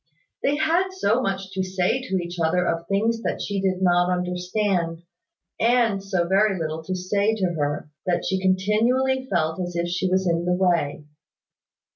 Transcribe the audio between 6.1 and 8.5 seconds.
very little to say to her, that she